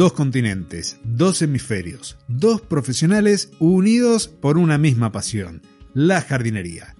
[0.00, 5.60] Dos continentes, dos hemisferios, dos profesionales unidos por una misma pasión,
[5.92, 6.96] la jardinería.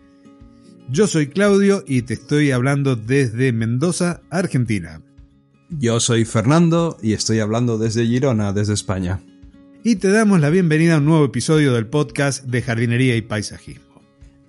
[0.91, 5.01] Yo soy Claudio y te estoy hablando desde Mendoza, Argentina.
[5.71, 9.23] Yo soy Fernando y estoy hablando desde Girona, desde España.
[9.83, 13.90] Y te damos la bienvenida a un nuevo episodio del podcast de jardinería y paisajismo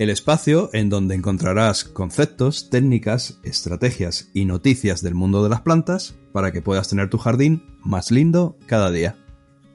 [0.01, 6.15] el espacio en donde encontrarás conceptos, técnicas, estrategias y noticias del mundo de las plantas
[6.31, 9.15] para que puedas tener tu jardín más lindo cada día.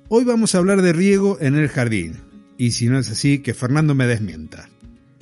[0.09, 2.17] Hoy vamos a hablar de riego en el jardín,
[2.59, 4.69] y si no es así, que Fernando me desmienta.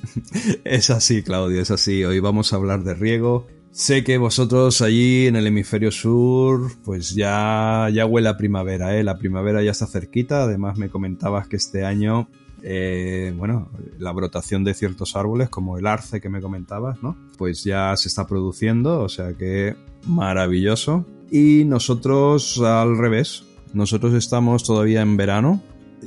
[0.63, 2.03] es así, Claudio, es así.
[2.03, 3.45] Hoy vamos a hablar de riego.
[3.69, 9.03] Sé que vosotros allí en el hemisferio sur, pues ya, ya huele a primavera, ¿eh?
[9.03, 10.45] La primavera ya está cerquita.
[10.45, 12.27] Además, me comentabas que este año
[12.67, 13.69] eh, bueno,
[13.99, 17.15] la brotación de ciertos árboles, como el arce que me comentabas, ¿no?
[17.37, 19.75] Pues ya se está produciendo, o sea que
[20.07, 21.05] maravilloso.
[21.29, 25.61] Y nosotros al revés, nosotros estamos todavía en verano.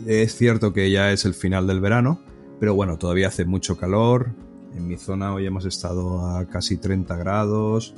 [0.04, 2.18] Es cierto que ya es el final del verano,
[2.58, 4.32] pero bueno, todavía hace mucho calor.
[4.74, 7.94] En mi zona hoy hemos estado a casi 30 grados.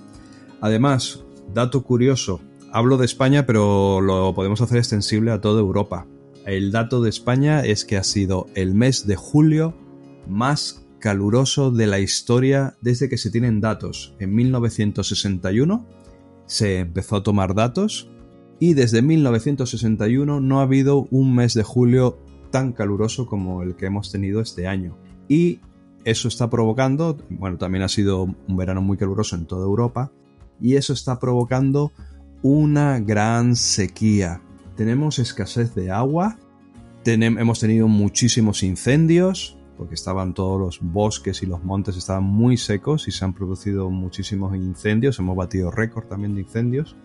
[0.60, 1.24] Además,
[1.54, 6.06] dato curioso, hablo de España, pero lo podemos hacer extensible a toda Europa.
[6.46, 9.74] El dato de España es que ha sido el mes de julio
[10.26, 14.14] más caluroso de la historia desde que se tienen datos.
[14.18, 15.86] En 1961
[16.46, 18.10] se empezó a tomar datos
[18.58, 22.18] y desde 1961 no ha habido un mes de julio
[22.50, 24.96] tan caluroso como el que hemos tenido este año.
[25.28, 25.60] Y
[26.04, 30.12] eso está provocando, bueno, también ha sido un verano muy caluroso en toda Europa,
[30.60, 31.92] y eso está provocando
[32.42, 34.42] una gran sequía
[34.80, 36.38] tenemos escasez de agua,
[37.04, 43.06] hemos tenido muchísimos incendios, porque estaban todos los bosques y los montes estaban muy secos
[43.06, 46.96] y se han producido muchísimos incendios, hemos batido récord también de incendios.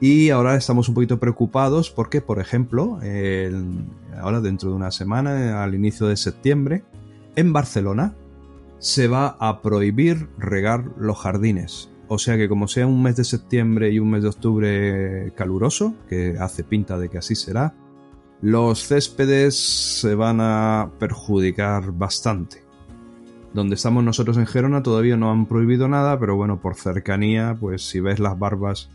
[0.00, 3.00] Y ahora estamos un poquito preocupados porque, por ejemplo,
[4.20, 6.84] ahora dentro de una semana, al inicio de septiembre,
[7.34, 8.14] en Barcelona
[8.78, 11.90] se va a prohibir regar los jardines.
[12.14, 15.94] O sea que como sea un mes de septiembre y un mes de octubre caluroso,
[16.08, 17.74] que hace pinta de que así será,
[18.40, 19.56] los céspedes
[20.00, 22.62] se van a perjudicar bastante.
[23.52, 27.82] Donde estamos nosotros en Gerona todavía no han prohibido nada, pero bueno, por cercanía, pues
[27.82, 28.90] si ves las barbas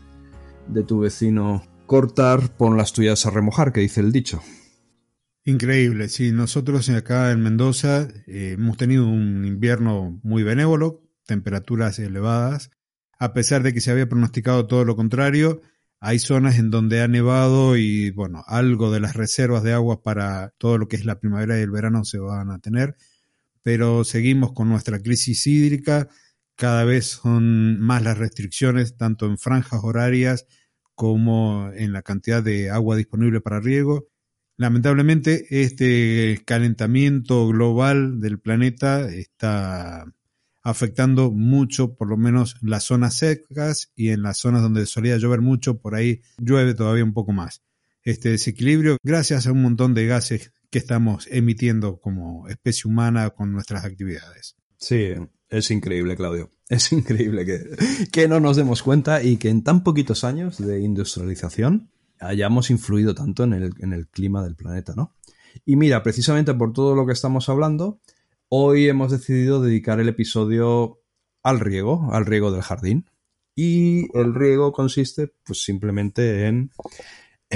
[0.66, 4.40] de tu vecino cortar, pon las tuyas a remojar, que dice el dicho.
[5.44, 12.70] Increíble, sí, nosotros acá en Mendoza eh, hemos tenido un invierno muy benévolo, temperaturas elevadas,
[13.20, 15.60] a pesar de que se había pronosticado todo lo contrario.
[16.00, 20.54] Hay zonas en donde ha nevado y, bueno, algo de las reservas de agua para
[20.58, 22.96] todo lo que es la primavera y el verano se van a tener,
[23.62, 26.08] pero seguimos con nuestra crisis hídrica.
[26.56, 30.46] Cada vez son más las restricciones, tanto en franjas horarias
[30.94, 34.08] como en la cantidad de agua disponible para riego.
[34.56, 40.06] Lamentablemente, este calentamiento global del planeta está
[40.62, 45.40] afectando mucho, por lo menos las zonas secas y en las zonas donde solía llover
[45.40, 47.62] mucho, por ahí llueve todavía un poco más.
[48.02, 53.52] Este desequilibrio, gracias a un montón de gases que estamos emitiendo como especie humana con
[53.52, 54.56] nuestras actividades.
[54.78, 55.12] Sí,
[55.48, 56.50] es increíble, Claudio.
[56.70, 57.58] Es increíble que,
[58.12, 63.12] que no nos demos cuenta y que en tan poquitos años de industrialización hayamos influido
[63.12, 65.16] tanto en el, en el clima del planeta, ¿no?
[65.64, 68.00] Y mira, precisamente por todo lo que estamos hablando,
[68.52, 71.00] Hoy hemos decidido dedicar el episodio
[71.44, 73.08] al riego, al riego del jardín.
[73.54, 76.72] Y el riego consiste pues simplemente en,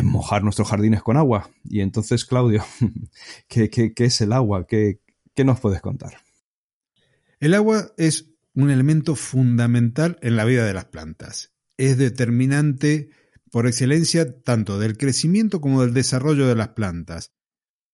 [0.04, 1.50] mojar nuestros jardines con agua.
[1.64, 2.64] Y entonces, Claudio,
[3.48, 4.68] ¿qué, es el agua?
[4.68, 5.00] ¿Qué,
[5.34, 6.18] ¿Qué nos puedes contar?
[7.40, 11.52] El agua es un elemento fundamental en la vida de las plantas.
[11.76, 13.10] Es determinante
[13.50, 17.32] por excelencia tanto del crecimiento como del desarrollo de las plantas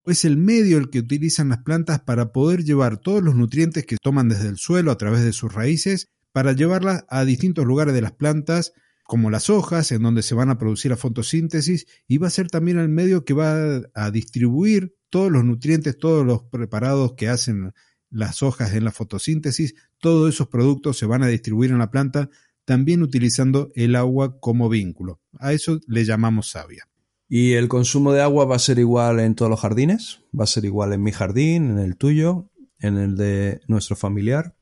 [0.05, 3.97] es el medio el que utilizan las plantas para poder llevar todos los nutrientes que
[4.01, 8.01] toman desde el suelo a través de sus raíces, para llevarlas a distintos lugares de
[8.01, 12.27] las plantas, como las hojas, en donde se van a producir la fotosíntesis, y va
[12.27, 17.13] a ser también el medio que va a distribuir todos los nutrientes, todos los preparados
[17.17, 17.73] que hacen
[18.09, 22.29] las hojas en la fotosíntesis, todos esos productos se van a distribuir en la planta,
[22.65, 25.19] también utilizando el agua como vínculo.
[25.39, 26.90] A eso le llamamos savia.
[27.33, 30.19] ¿Y el consumo de agua va a ser igual en todos los jardines?
[30.37, 34.53] ¿Va a ser igual en mi jardín, en el tuyo, en el de nuestro familiar?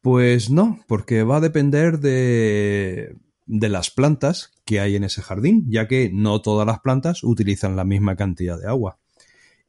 [0.00, 3.16] Pues no, porque va a depender de,
[3.46, 7.82] las plantas que hay en ese jardín, ya que no todas las plantas utilizan la
[7.82, 9.00] misma cantidad de agua.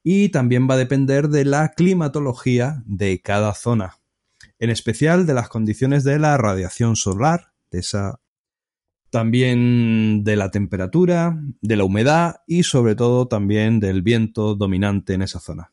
[0.04, 3.98] Y también va a depender de la climatología de cada zona,
[4.60, 8.20] en especial de las condiciones de la radiación solar, de esa
[9.10, 15.22] también de la temperatura, de la humedad y sobre todo también del viento dominante en
[15.22, 15.72] esa zona.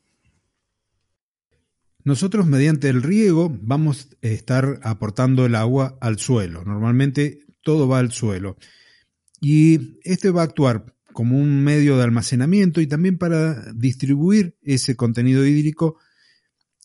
[2.03, 6.63] Nosotros mediante el riego vamos a estar aportando el agua al suelo.
[6.63, 8.55] Normalmente todo va al suelo.
[9.41, 14.95] Y este va a actuar como un medio de almacenamiento y también para distribuir ese
[14.95, 15.97] contenido hídrico.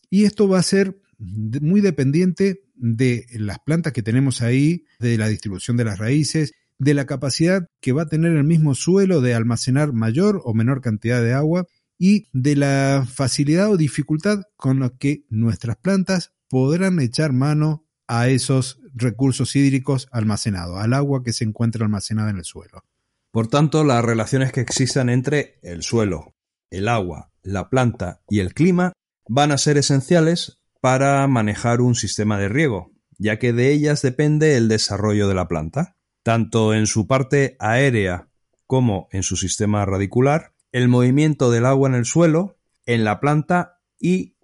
[0.09, 5.29] Y esto va a ser muy dependiente de las plantas que tenemos ahí, de la
[5.29, 9.33] distribución de las raíces, de la capacidad que va a tener el mismo suelo de
[9.33, 11.65] almacenar mayor o menor cantidad de agua
[11.97, 18.27] y de la facilidad o dificultad con la que nuestras plantas podrán echar mano a
[18.27, 22.83] esos recursos hídricos almacenados, al agua que se encuentra almacenada en el suelo.
[23.31, 26.35] Por tanto, las relaciones que existan entre el suelo,
[26.69, 28.91] el agua, la planta y el clima
[29.25, 34.57] van a ser esenciales para manejar un sistema de riego, ya que de ellas depende
[34.57, 38.27] el desarrollo de la planta, tanto en su parte aérea
[38.67, 43.79] como en su sistema radicular, el movimiento del agua en el suelo, en la planta
[43.97, 44.35] y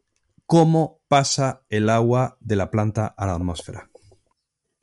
[0.45, 3.89] cómo pasa el agua de la planta a la atmósfera.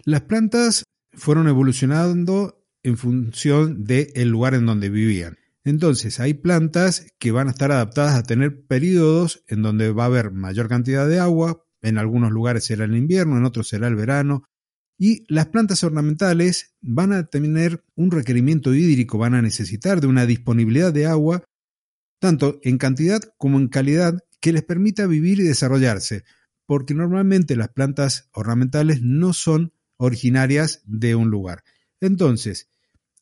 [0.04, 5.38] Las plantas fueron evolucionando en función del lugar en donde vivían.
[5.66, 10.06] Entonces, hay plantas que van a estar adaptadas a tener periodos en donde va a
[10.06, 13.96] haber mayor cantidad de agua, en algunos lugares será el invierno, en otros será el
[13.96, 14.44] verano,
[14.96, 20.24] y las plantas ornamentales van a tener un requerimiento hídrico, van a necesitar de una
[20.24, 21.42] disponibilidad de agua,
[22.20, 26.22] tanto en cantidad como en calidad, que les permita vivir y desarrollarse,
[26.64, 31.64] porque normalmente las plantas ornamentales no son originarias de un lugar.
[32.00, 32.68] Entonces,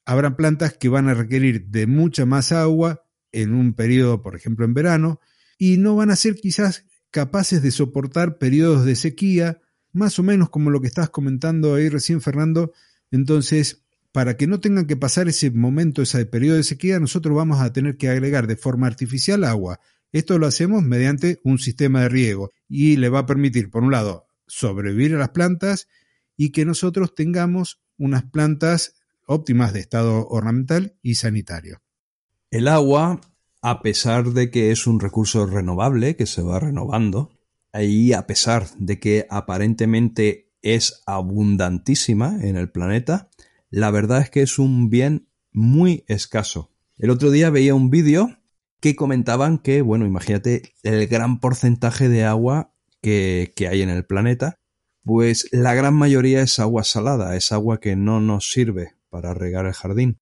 [0.04, 4.64] habrá plantas que van a requerir de mucha más agua en un periodo, por ejemplo,
[4.64, 5.20] en verano,
[5.58, 9.60] y no van a ser quizás capaces de soportar periodos de sequía
[9.92, 12.72] más o menos como lo que estás comentando ahí recién, Fernando.
[13.10, 17.60] Entonces, para que no tengan que pasar ese momento, ese periodo de sequía, nosotros vamos
[17.60, 19.80] a tener que agregar de forma artificial agua.
[20.12, 23.92] Esto lo hacemos mediante un sistema de riego y le va a permitir, por un
[23.92, 25.88] lado, sobrevivir a las plantas
[26.36, 28.94] y que nosotros tengamos unas plantas
[29.26, 31.82] óptimas de estado ornamental y sanitario.
[32.50, 33.20] El agua,
[33.62, 37.30] a pesar de que es un recurso renovable que se va renovando,
[37.82, 43.30] y a pesar de que aparentemente es abundantísima en el planeta,
[43.70, 46.70] la verdad es que es un bien muy escaso.
[46.96, 48.38] El otro día veía un vídeo
[48.80, 54.04] que comentaban que, bueno, imagínate el gran porcentaje de agua que, que, hay en el
[54.04, 54.54] planeta,
[55.02, 59.64] pues la gran mayoría es agua salada, es agua que no nos sirve para regar
[59.64, 60.18] el jardín.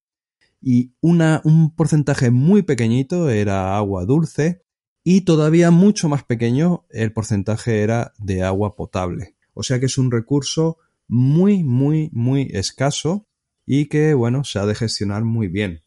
[0.61, 4.61] Y una, un porcentaje muy pequeñito era agua dulce
[5.03, 9.35] y todavía mucho más pequeño el porcentaje era de agua potable.
[9.55, 13.25] O sea que es un recurso muy, muy, muy escaso
[13.65, 15.81] y que, bueno, se ha de gestionar muy bien.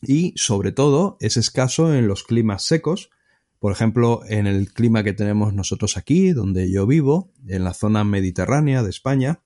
[0.00, 3.10] Y sobre todo es escaso en los climas secos,
[3.58, 8.02] por ejemplo, en el clima que tenemos nosotros aquí, donde yo vivo, en la zona
[8.02, 9.42] mediterránea de España,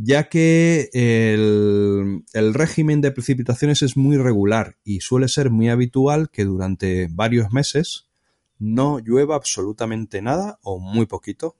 [0.00, 6.44] ya que el, régimen de precipitaciones es muy regular y suele ser muy habitual que
[6.44, 8.08] durante varios meses
[8.60, 11.56] no llueva absolutamente nada o muy poquito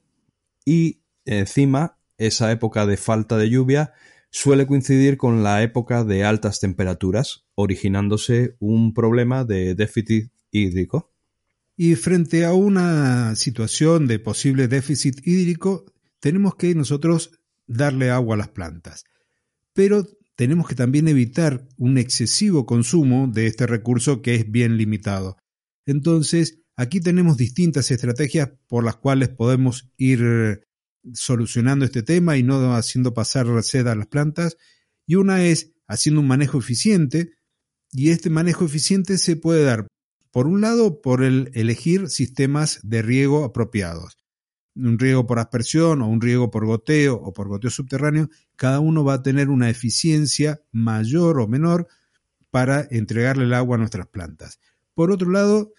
[0.64, 3.93] y encima esa época de falta de lluvia
[4.31, 11.10] suele coincidir con la época de altas temperaturas, originándose un problema de déficit hídrico.
[11.77, 15.86] Y frente a una situación de posible déficit hídrico,
[16.20, 17.37] tenemos que nosotros
[17.69, 19.05] darle agua a las plantas.
[19.72, 25.37] Pero tenemos que también evitar un excesivo consumo de este recurso que es bien limitado.
[25.87, 30.65] Entonces, Aquí tenemos distintas estrategias por las cuales podemos ir
[31.13, 34.56] solucionando este tema y no haciendo pasar sed a las plantas.
[35.05, 37.32] Y una es haciendo un manejo eficiente.
[37.91, 39.89] Y este manejo eficiente se puede dar,
[40.31, 44.17] por un lado, por el elegir sistemas de riego apropiados.
[44.79, 49.05] Un riego por aspersión o un riego por goteo o por goteo subterráneo, cada uno
[49.05, 51.89] va a tener una eficiencia mayor o menor
[52.51, 54.61] para entregarle el agua a nuestras plantas.
[54.94, 55.73] Por otro lado,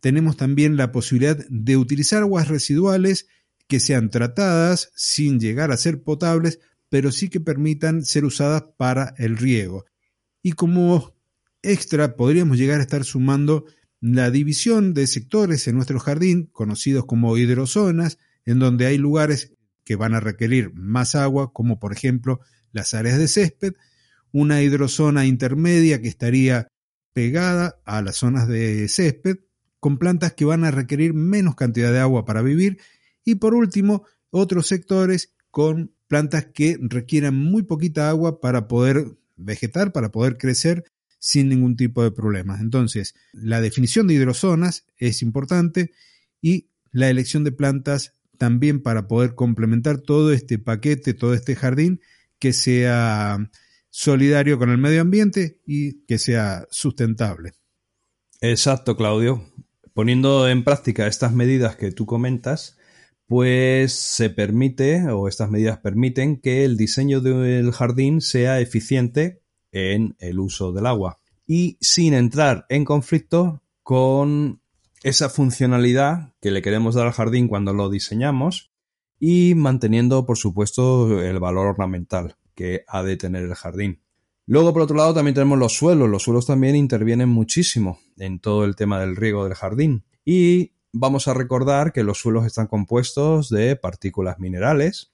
[0.00, 3.26] tenemos también la posibilidad de utilizar aguas residuales
[3.68, 9.14] que sean tratadas sin llegar a ser potables, pero sí que permitan ser usadas para
[9.18, 9.84] el riego.
[10.42, 11.14] Y como
[11.62, 13.64] extra podríamos llegar a estar sumando
[14.00, 19.52] la división de sectores en nuestro jardín, conocidos como hidrozonas, en donde hay lugares
[19.84, 22.40] que van a requerir más agua, como por ejemplo
[22.72, 23.74] las áreas de césped,
[24.32, 26.68] una hidrozona intermedia que estaría
[27.12, 29.38] pegada a las zonas de césped,
[29.80, 32.78] con plantas que van a requerir menos cantidad de agua para vivir
[33.24, 39.92] y por último otros sectores con plantas que requieran muy poquita agua para poder vegetar,
[39.92, 40.84] para poder crecer
[41.18, 42.60] sin ningún tipo de problemas.
[42.60, 45.92] Entonces, la definición de hidrozonas es importante
[46.40, 52.00] y la elección de plantas también para poder complementar todo este paquete, todo este jardín
[52.38, 53.38] que sea
[53.90, 57.52] solidario con el medio ambiente y que sea sustentable.
[58.40, 59.42] Exacto, Claudio.
[59.94, 62.76] Poniendo en práctica estas medidas que tú comentas,
[63.26, 70.14] pues se permite, o estas medidas permiten, que el diseño del jardín sea eficiente en
[70.18, 74.60] el uso del agua y sin entrar en conflicto con
[75.06, 78.72] esa funcionalidad que le queremos dar al jardín cuando lo diseñamos
[79.20, 84.02] y manteniendo, por supuesto, el valor ornamental que ha de tener el jardín.
[84.46, 86.08] Luego, por otro lado, también tenemos los suelos.
[86.08, 90.02] Los suelos también intervienen muchísimo en todo el tema del riego del jardín.
[90.24, 95.12] Y vamos a recordar que los suelos están compuestos de partículas minerales,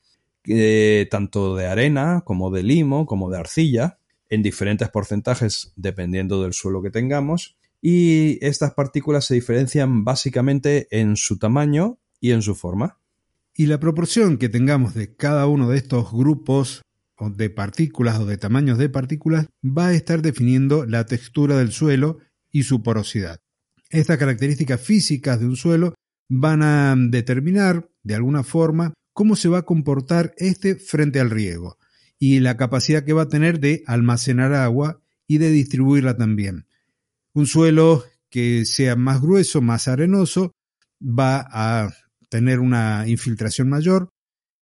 [1.11, 3.99] tanto de arena como de limo, como de arcilla,
[4.31, 7.59] en diferentes porcentajes dependiendo del suelo que tengamos.
[7.83, 13.01] Y estas partículas se diferencian básicamente en su tamaño y en su forma.
[13.55, 16.83] Y la proporción que tengamos de cada uno de estos grupos
[17.21, 22.19] de partículas o de tamaños de partículas va a estar definiendo la textura del suelo
[22.51, 23.41] y su porosidad.
[23.91, 25.95] Estas características físicas de un suelo
[26.29, 31.79] van a determinar de alguna forma cómo se va a comportar este frente al riego
[32.19, 36.67] y la capacidad que va a tener de almacenar agua y de distribuirla también.
[37.35, 40.53] Un suelo que sea más grueso, más arenoso,
[41.01, 41.93] va a
[42.29, 44.09] tener una infiltración mayor,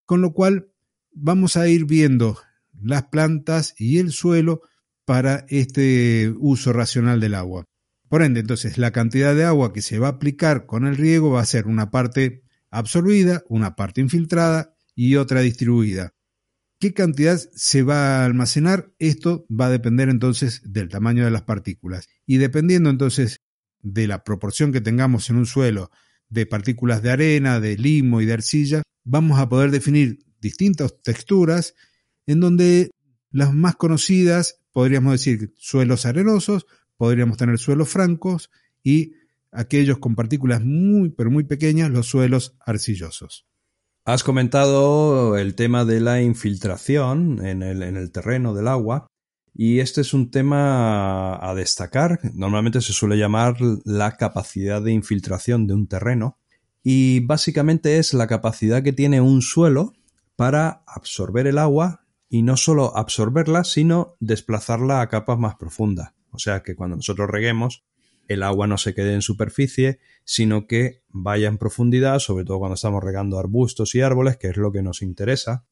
[0.04, 0.72] con lo cual
[1.12, 2.38] vamos a ir viendo
[2.82, 4.62] las plantas y el suelo
[5.04, 7.64] para este uso racional del agua.
[8.08, 11.30] Por ende, entonces, la cantidad de agua que se va a aplicar con el riego
[11.30, 16.12] va a ser una parte absorbida, una parte infiltrada y otra distribuida.
[16.80, 18.90] ¿Qué cantidad se va a almacenar?
[18.98, 22.08] Esto va a depender entonces del tamaño de las partículas.
[22.30, 23.40] Y dependiendo entonces
[23.82, 25.90] de la proporción que tengamos en un suelo
[26.28, 31.74] de partículas de arena, de limo y de arcilla, vamos a poder definir distintas texturas
[32.26, 32.92] en donde
[33.32, 38.48] las más conocidas podríamos decir suelos arenosos, podríamos tener suelos francos
[38.84, 39.14] y
[39.50, 43.48] aquellos con partículas muy pero muy pequeñas, los suelos arcillosos.
[44.04, 49.09] Has comentado el tema de la infiltración en el, en el terreno del agua
[49.54, 52.20] y este es un tema a destacar.
[52.34, 56.38] Normalmente se suele llamar la capacidad de infiltración de un terreno
[56.82, 59.92] y básicamente es la capacidad que tiene un suelo
[60.36, 66.12] para absorber el agua y no solo absorberla, sino desplazarla a capas más profundas.
[66.30, 67.84] O sea que cuando nosotros reguemos,
[68.28, 72.76] el agua no se quede en superficie, sino que vaya en profundidad, sobre todo cuando
[72.76, 75.66] estamos regando arbustos y árboles, que es lo que nos interesa.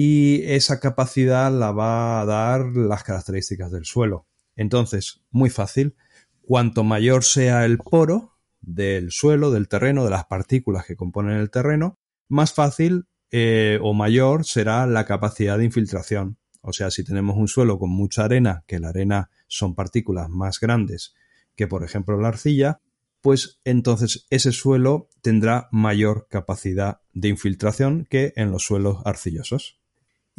[0.00, 4.28] Y esa capacidad la va a dar las características del suelo.
[4.54, 5.96] Entonces, muy fácil,
[6.40, 11.50] cuanto mayor sea el poro del suelo, del terreno, de las partículas que componen el
[11.50, 16.38] terreno, más fácil eh, o mayor será la capacidad de infiltración.
[16.60, 20.60] O sea, si tenemos un suelo con mucha arena, que la arena son partículas más
[20.60, 21.12] grandes
[21.56, 22.80] que por ejemplo la arcilla,
[23.20, 29.77] pues entonces ese suelo tendrá mayor capacidad de infiltración que en los suelos arcillosos.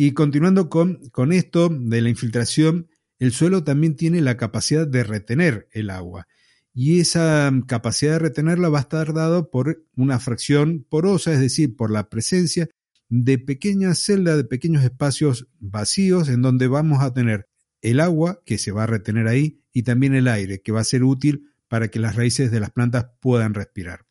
[0.02, 2.88] Y continuando con, con esto de la infiltración,
[3.20, 6.26] el suelo también tiene la capacidad de retener el agua.
[6.74, 11.76] Y esa capacidad de retenerla va a estar dada por una fracción porosa, es decir,
[11.76, 12.70] por la presencia
[13.10, 17.50] de pequeñas celdas, de pequeños espacios vacíos en donde vamos a tener
[17.82, 20.86] el agua que se va a retener ahí y también el aire que va a
[20.86, 24.06] ser útil para que las raíces de las plantas puedan respirar.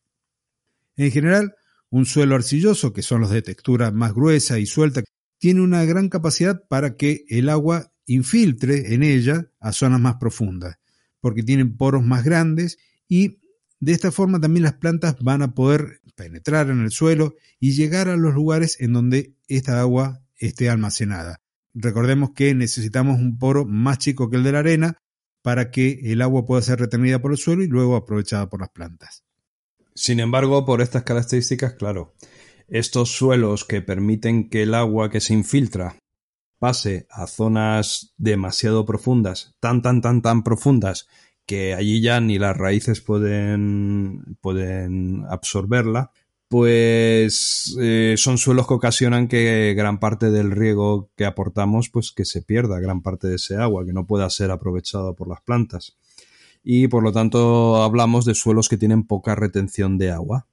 [0.97, 1.55] En general,
[1.89, 5.03] un suelo arcilloso, que son los de textura más gruesa y suelta,
[5.39, 10.79] tiene una gran capacidad para que el agua infiltre en ella a zonas más profundas,
[11.21, 12.79] porque tienen poros más grandes
[13.09, 13.39] y
[13.81, 18.09] de esta forma también las plantas van a poder penetrar en el suelo y llegar
[18.09, 21.41] a los lugares en donde esta agua esté almacenada.
[21.75, 24.99] Recordemos que necesitamos un poro más chico que el de la arena
[25.43, 28.71] para que el agua pueda ser retenida por el suelo y luego aprovechada por las
[28.71, 29.23] plantas.
[29.95, 32.15] Sin embargo, por estas características, claro,
[32.69, 35.97] estos suelos que permiten que el agua que se infiltra
[36.59, 41.09] pase a zonas demasiado profundas, tan, tan, tan, tan profundas,
[41.47, 46.11] que allí ya ni las raíces pueden, pueden absorberla,
[46.49, 52.25] pues eh, son suelos que ocasionan que gran parte del riego que aportamos, pues que
[52.25, 55.97] se pierda gran parte de ese agua, que no pueda ser aprovechado por las plantas.
[56.63, 60.47] Y por lo tanto hablamos de suelos que tienen poca retención de agua.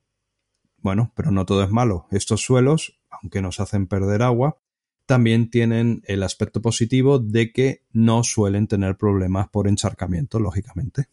[0.85, 2.05] Bueno, pero no todo es malo.
[2.11, 4.59] Estos suelos, aunque nos hacen perder agua,
[5.07, 11.07] también tienen el aspecto positivo de que no suelen tener problemas por encharcamiento, lógicamente.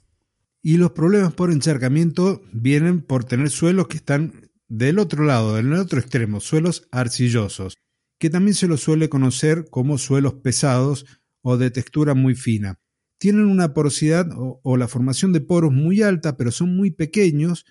[0.61, 5.73] Y los problemas por encharcamiento vienen por tener suelos que están del otro lado, del
[5.73, 7.79] otro extremo, suelos arcillosos,
[8.19, 11.07] que también se los suele conocer como suelos pesados
[11.41, 12.79] o de textura muy fina.
[13.17, 17.65] Tienen una porosidad o, o la formación de poros muy alta, pero son muy pequeños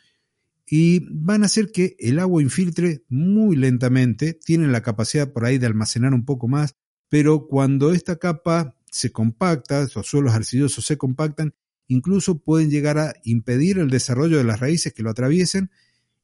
[0.73, 5.57] y van a hacer que el agua infiltre muy lentamente, tienen la capacidad por ahí
[5.57, 6.77] de almacenar un poco más,
[7.09, 11.53] pero cuando esta capa se compacta, los suelos arcillosos se compactan,
[11.87, 15.71] incluso pueden llegar a impedir el desarrollo de las raíces que lo atraviesen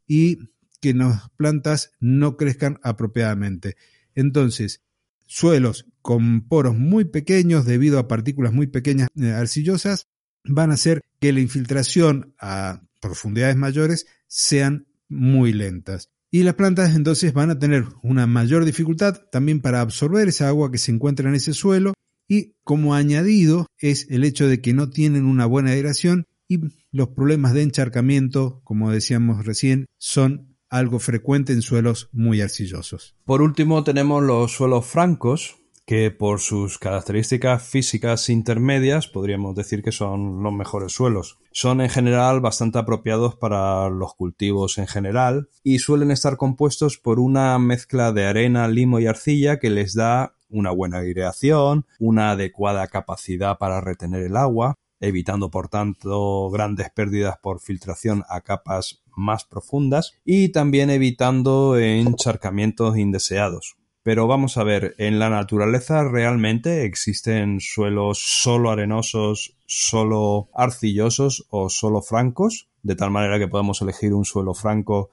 [0.07, 0.37] y
[0.79, 3.75] que las plantas no crezcan apropiadamente.
[4.15, 4.81] Entonces,
[5.25, 10.07] suelos con poros muy pequeños debido a partículas muy pequeñas eh, arcillosas
[10.45, 16.09] van a hacer que la infiltración a profundidades mayores sean muy lentas.
[16.29, 20.71] Y las plantas entonces van a tener una mayor dificultad también para absorber esa agua
[20.71, 21.93] que se encuentra en ese suelo
[22.27, 26.59] y como añadido es el hecho de que no tienen una buena aeración y
[26.91, 33.15] los problemas de encharcamiento, como decíamos recién, son algo frecuente en suelos muy arcillosos.
[33.25, 39.93] Por último tenemos los suelos francos, que por sus características físicas intermedias podríamos decir que
[39.93, 41.39] son los mejores suelos.
[41.53, 47.21] Son en general bastante apropiados para los cultivos en general y suelen estar compuestos por
[47.21, 52.87] una mezcla de arena, limo y arcilla que les da una buena aireación, una adecuada
[52.87, 59.45] capacidad para retener el agua, evitando por tanto grandes pérdidas por filtración a capas más
[59.45, 63.77] profundas y también evitando encharcamientos indeseados.
[64.07, 71.67] Pero vamos a ver, en la naturaleza realmente existen suelos solo arenosos, solo arcillosos o
[71.67, 75.09] solo francos, de tal manera que podemos elegir un suelo franco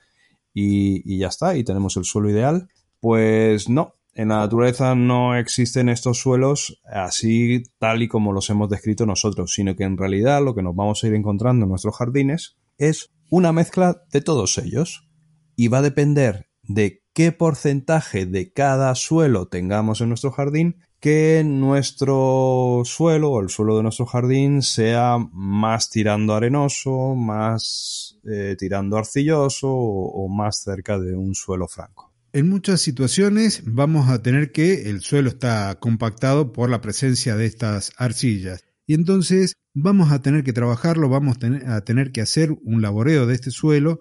[0.53, 2.69] y, ya está, y tenemos el suelo ideal.
[3.01, 8.69] Pues no, en la naturaleza no existen estos suelos así tal y como los hemos
[8.71, 11.97] descrito nosotros, sino que en realidad lo que nos vamos a ir encontrando en nuestros
[11.97, 15.09] jardines es una mezcla de todos ellos
[15.57, 21.43] y va a depender de qué porcentaje de cada suelo tengamos en nuestro jardín, que
[21.45, 28.97] nuestro suelo o el suelo de nuestro jardín sea más tirando arenoso, más eh, tirando
[28.97, 32.13] arcilloso o, o más cerca de un suelo franco.
[32.33, 37.47] En muchas situaciones vamos a tener que el suelo está compactado por la presencia de
[37.47, 38.65] estas arcillas.
[38.87, 43.35] Y entonces vamos a tener que trabajarlo, vamos a tener que hacer un laboreo de
[43.35, 44.01] este suelo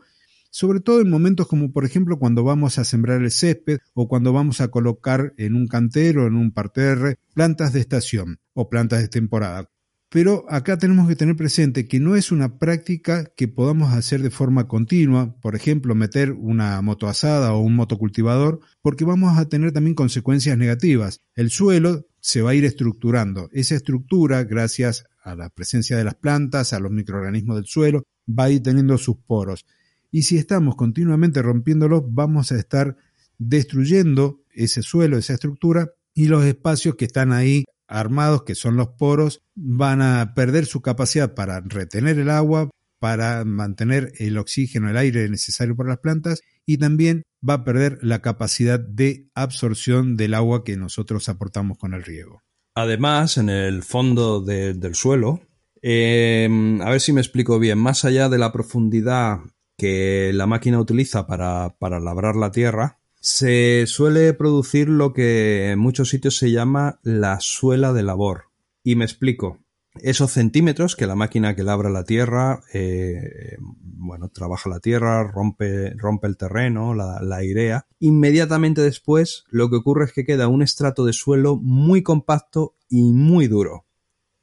[0.53, 4.33] sobre todo en momentos como por ejemplo cuando vamos a sembrar el césped o cuando
[4.33, 9.07] vamos a colocar en un cantero, en un parterre, plantas de estación o plantas de
[9.07, 9.71] temporada.
[10.09, 14.29] Pero acá tenemos que tener presente que no es una práctica que podamos hacer de
[14.29, 19.95] forma continua, por ejemplo, meter una motoasada o un motocultivador, porque vamos a tener también
[19.95, 21.21] consecuencias negativas.
[21.33, 23.49] El suelo se va a ir estructurando.
[23.53, 28.43] Esa estructura, gracias a la presencia de las plantas, a los microorganismos del suelo, va
[28.43, 29.65] a ir teniendo sus poros.
[30.13, 32.97] Y si estamos continuamente rompiéndolo, vamos a estar
[33.39, 38.89] destruyendo ese suelo, esa estructura, y los espacios que están ahí armados, que son los
[38.89, 44.97] poros, van a perder su capacidad para retener el agua, para mantener el oxígeno, el
[44.97, 50.35] aire necesario para las plantas, y también va a perder la capacidad de absorción del
[50.35, 52.43] agua que nosotros aportamos con el riego.
[52.75, 55.41] Además, en el fondo del suelo,
[55.81, 59.39] eh, a ver si me explico bien, más allá de la profundidad
[59.83, 66.07] que la máquina utiliza para, labrar la tierra, se suele producir lo que en muchos
[66.07, 68.45] sitios se llama la suela de labor.
[68.81, 69.59] Y me explico.
[69.95, 75.93] Esos centímetros que la máquina que labra la tierra, eh, bueno, trabaja la tierra, rompe,
[75.97, 77.85] rompe el terreno, la, la, airea.
[77.99, 83.11] Inmediatamente después, lo que ocurre es que queda un estrato de suelo muy compacto y
[83.11, 83.85] muy duro.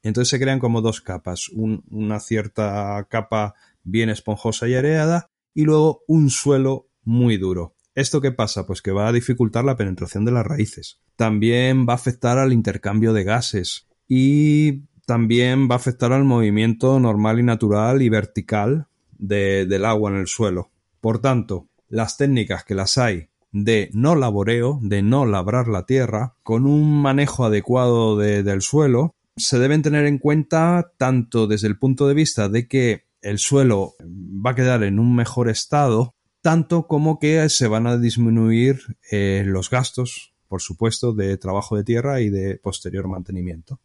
[0.02, 1.48] Entonces se crean como dos capas.
[1.48, 7.74] una cierta capa bien esponjosa y areada, y luego un suelo muy duro.
[7.94, 8.66] ¿Esto qué pasa?
[8.66, 11.00] Pues que va a dificultar la penetración de las raíces.
[11.16, 17.00] También va a afectar al intercambio de gases y también va a afectar al movimiento
[17.00, 18.86] normal y natural y vertical
[19.18, 20.70] del agua en el suelo.
[21.00, 26.36] Por tanto, las técnicas que las hay de no laboreo, de no labrar la tierra,
[26.42, 32.06] con un manejo adecuado del suelo, se deben tener en cuenta tanto desde el punto
[32.06, 37.18] de vista de que el suelo va a quedar en un mejor estado, tanto como
[37.18, 38.80] que se van a disminuir
[39.10, 43.80] eh, los gastos, por supuesto, de trabajo de tierra y de posterior mantenimiento.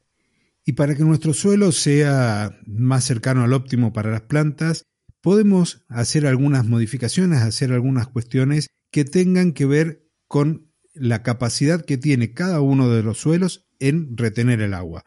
[0.66, 4.86] Y para que nuestro suelo sea más cercano al óptimo para las plantas,
[5.22, 11.98] podemos hacer algunas modificaciones, hacer algunas cuestiones que tengan que ver con la capacidad que
[11.98, 15.04] tiene cada uno de los suelos en retener el agua.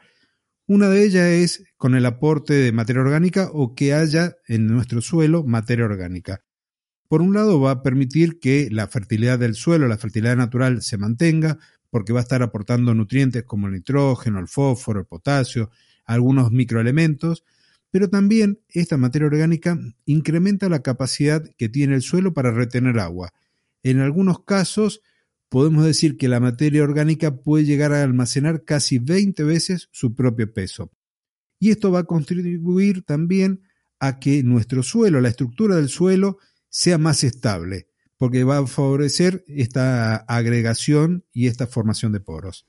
[0.71, 5.01] Una de ellas es con el aporte de materia orgánica o que haya en nuestro
[5.01, 6.45] suelo materia orgánica.
[7.09, 10.99] Por un lado va a permitir que la fertilidad del suelo, la fertilidad natural se
[10.99, 11.57] mantenga,
[11.89, 15.71] porque va a estar aportando nutrientes como el nitrógeno, el fósforo, el potasio,
[16.05, 17.45] algunos microelementos,
[17.91, 23.33] pero también esta materia orgánica incrementa la capacidad que tiene el suelo para retener agua.
[23.83, 25.01] En algunos casos
[25.49, 30.53] podemos decir que la materia orgánica puede llegar a almacenar casi 20 veces su propio
[30.53, 30.91] peso.
[31.59, 33.63] Y esto va a contribuir también
[33.99, 39.45] a que nuestro suelo, la estructura del suelo, sea más estable, porque va a favorecer
[39.49, 42.67] esta agregación y esta formación de poros.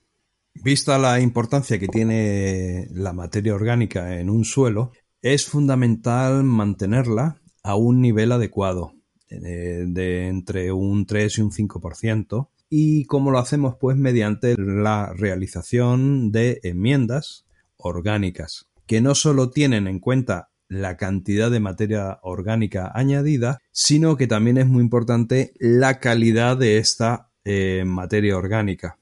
[0.54, 7.76] Vista la importancia que tiene la materia orgánica en un suelo, es fundamental mantenerla a
[7.76, 8.94] un nivel adecuado,
[9.28, 12.48] eh, de entre un 3 y un 5%.
[12.72, 13.74] ¿Y cómo lo hacemos?
[13.74, 17.44] Pues mediante la realización de enmiendas
[17.76, 24.28] orgánicas, que no solo tienen en cuenta la cantidad de materia orgánica añadida, sino que
[24.28, 28.98] también es muy importante la calidad de esta eh, materia orgánica.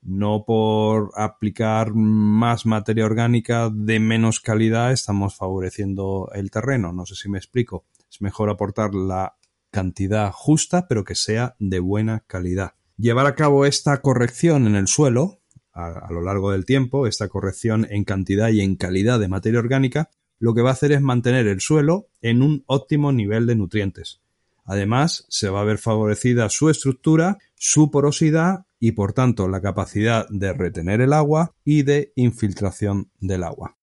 [0.00, 6.92] No por aplicar más materia orgánica de menos calidad estamos favoreciendo el terreno.
[6.92, 7.84] No sé si me explico.
[8.08, 9.34] Es mejor aportar la
[9.72, 12.74] cantidad justa, pero que sea de buena calidad.
[13.02, 15.40] Llevar a cabo esta corrección en el suelo
[15.72, 20.08] a, lo largo del tiempo, esta corrección en cantidad y en calidad de materia orgánica,
[20.38, 24.20] lo que va a hacer es mantener el suelo en un óptimo nivel de nutrientes.
[24.64, 30.28] Además, se va a ver favorecida su estructura, su porosidad y por tanto la capacidad
[30.28, 33.78] de retener el agua y de infiltración del agua.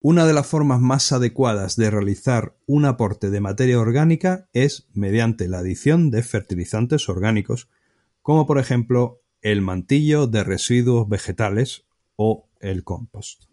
[0.00, 5.48] Una de las formas más adecuadas de realizar un aporte de materia orgánica es mediante
[5.48, 7.70] la adición de fertilizantes orgánicos,
[8.24, 11.84] como por ejemplo el mantillo de residuos vegetales
[12.16, 13.44] o el compost.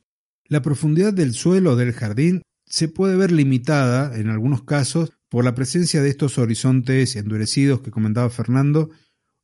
[0.46, 5.56] La profundidad del suelo del jardín se puede ver limitada, en algunos casos, por la
[5.56, 8.90] presencia de estos horizontes endurecidos que comentaba Fernando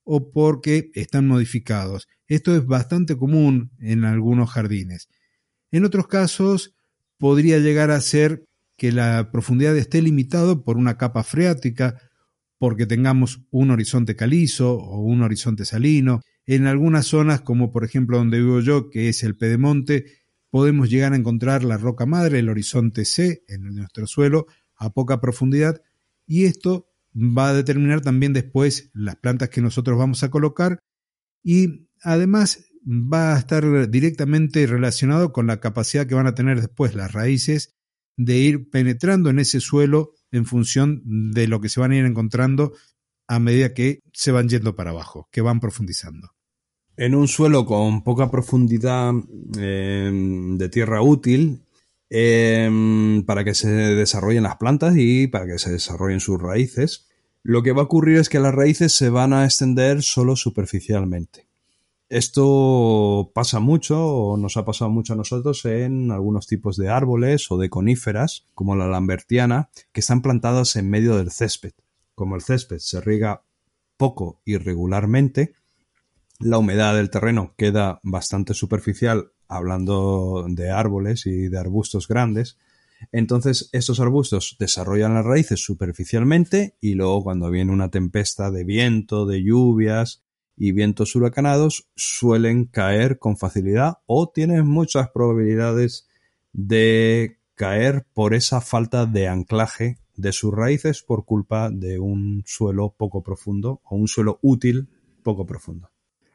[0.05, 2.07] o porque están modificados.
[2.27, 5.09] Esto es bastante común en algunos jardines.
[5.71, 6.73] En otros casos,
[7.17, 8.45] podría llegar a ser
[8.77, 11.99] que la profundidad esté limitada por una capa freática,
[12.60, 16.22] porque tengamos un horizonte calizo o un horizonte salino.
[16.46, 20.06] En algunas zonas, como por ejemplo donde vivo yo, que es el Pedemonte,
[20.50, 25.20] podemos llegar a encontrar la roca madre, el horizonte C, en nuestro suelo, a poca
[25.20, 25.82] profundidad,
[26.26, 30.80] y esto va a determinar también después las plantas que nosotros vamos a colocar
[31.43, 36.96] y además va a estar directamente relacionado con la capacidad que van a tener después
[36.96, 37.76] las raíces
[38.17, 42.06] de ir penetrando en ese suelo en función de lo que se van a ir
[42.06, 42.73] encontrando
[43.28, 46.32] a medida que se van yendo para abajo, que van profundizando.
[46.95, 49.13] En un suelo con poca profundidad
[49.60, 51.62] em, de tierra útil,
[52.10, 57.08] em, para que se desarrollen las plantas y para que se desarrollen sus raíces,
[57.43, 61.46] lo que va a ocurrir es que las raíces se van a extender solo superficialmente.
[62.10, 67.52] Esto pasa mucho, o nos ha pasado mucho a nosotros, en algunos tipos de árboles
[67.52, 71.74] o de coníferas, como la lambertiana, que están plantadas en medio del césped.
[72.15, 73.43] Como el césped se riega
[73.98, 75.54] poco y regularmente,
[76.39, 82.58] la humedad del terreno queda bastante superficial hablando de árboles y de arbustos grandes.
[83.12, 89.26] Entonces estos arbustos desarrollan las raíces superficialmente y luego cuando viene una tempesta de viento,
[89.26, 90.24] de lluvias
[90.58, 96.08] y vientos huracanados suelen caer con facilidad o tienen muchas probabilidades
[96.52, 102.96] de caer por esa falta de anclaje de sus raíces por culpa de un suelo
[102.98, 104.89] poco profundo o un suelo útil
[105.24, 105.91] poco profundo.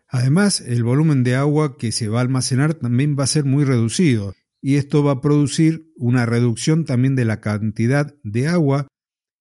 [0.08, 3.64] Además, el volumen de agua que se va a almacenar también va a ser muy
[3.64, 8.86] reducido y esto va a producir una reducción también de la cantidad de agua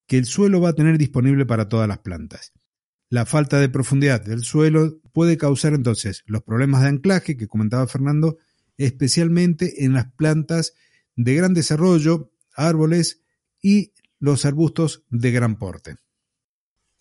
[0.08, 2.52] que el suelo va a tener disponible para todas las plantas.
[3.12, 7.86] La falta de profundidad del suelo puede causar entonces los problemas de anclaje que comentaba
[7.86, 8.38] Fernando,
[8.78, 10.76] especialmente en las plantas
[11.18, 13.22] de gran desarrollo, árboles
[13.62, 15.98] y los arbustos de gran porte.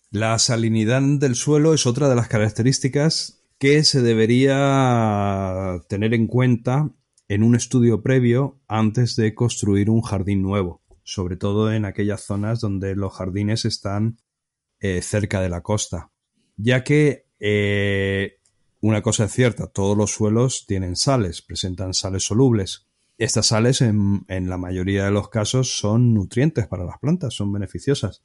[0.09, 6.91] La salinidad del suelo es otra de las características que se debería tener en cuenta
[7.29, 12.59] en un estudio previo antes de construir un jardín nuevo, sobre todo en aquellas zonas
[12.59, 14.17] donde los jardines están
[14.81, 16.11] eh, cerca de la costa,
[16.57, 18.39] ya que eh,
[18.81, 22.87] una cosa es cierta, todos los suelos tienen sales, presentan sales solubles.
[23.17, 27.53] Estas sales en, en la mayoría de los casos son nutrientes para las plantas, son
[27.53, 28.23] beneficiosas.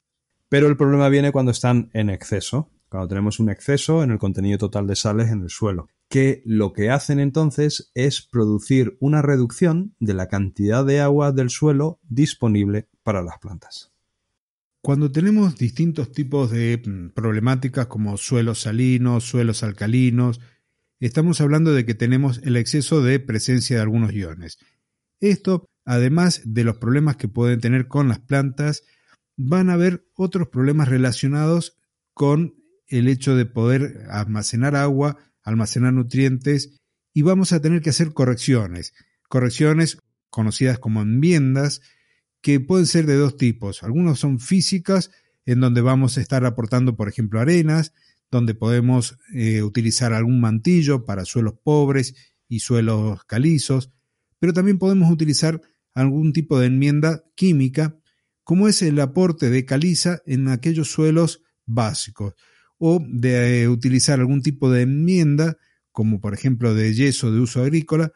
[0.49, 4.59] Pero el problema viene cuando están en exceso cuando tenemos un exceso en el contenido
[4.59, 9.95] total de sales en el suelo, que lo que hacen entonces es producir una reducción
[9.99, 13.93] de la cantidad de agua del suelo disponible para las plantas.
[14.87, 20.41] Cuando tenemos distintos tipos de mm, problemáticas como suelos salinos, suelos alcalinos,
[21.01, 24.59] estamos hablando de que tenemos el exceso de presencia de algunos iones.
[25.19, 28.85] Esto, además de los problemas que pueden tener con las plantas,
[29.37, 31.77] van a haber otros problemas relacionados
[32.15, 32.55] con
[32.87, 36.79] el hecho de poder almacenar agua, almacenar nutrientes
[37.13, 38.95] y vamos a tener que hacer correcciones.
[39.29, 39.99] Correcciones
[40.31, 41.83] conocidas como enmiendas
[42.47, 43.83] que pueden ser de dos tipos.
[43.83, 45.11] Algunos son físicas,
[45.47, 47.93] en donde vamos a estar aportando, por ejemplo, arenas,
[48.31, 52.15] donde podemos eh, utilizar algún mantillo para suelos pobres
[52.47, 53.91] y suelos calizos,
[54.39, 55.61] pero también podemos utilizar
[55.93, 57.99] algún tipo de enmienda química,
[58.45, 62.35] como es el aporte de caliza en aquellos suelos básicos,
[62.79, 65.57] o de eh, utilizar algún tipo de enmienda,
[65.91, 68.13] como por ejemplo de yeso de uso agrícola,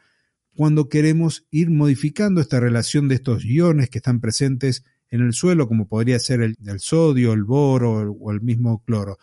[0.60, 5.66] cuando queremos ir modificando esta relación de estos iones que están presentes en el suelo,
[5.66, 9.16] como podría ser el, sodio, el boro o el mismo cloro.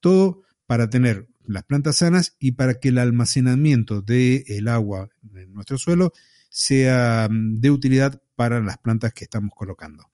[0.00, 5.78] Todo para tener las plantas sanas y para que el almacenamiento del agua en nuestro
[5.78, 6.12] suelo
[6.50, 10.10] sea mm, de utilidad para las plantas que estamos colocando.